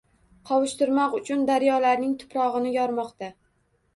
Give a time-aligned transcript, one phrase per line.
[0.49, 3.29] Qovushtirmoq uchun daryolarning tuprogʻini yormoqda